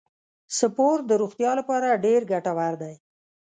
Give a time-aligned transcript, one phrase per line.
[0.59, 2.93] سپورت د روغتیا لپاره ډیر ګټور دی.